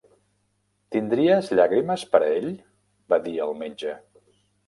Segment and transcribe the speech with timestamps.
[0.95, 2.49] "Tindries llàgrimes per a ell?",
[3.13, 3.93] va dir el metge.